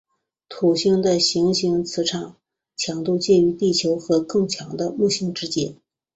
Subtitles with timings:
[0.49, 2.35] 土星的行星磁场
[2.75, 5.75] 强度介于地球和更强的木星之间。